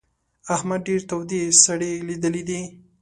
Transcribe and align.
احمد 0.55 0.79
ډېرې 0.87 1.05
تودې 1.09 1.41
سړې 1.63 1.91
ليدلې 2.07 2.43
دي. 2.49 2.61